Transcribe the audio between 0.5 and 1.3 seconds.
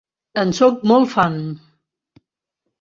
sóc molt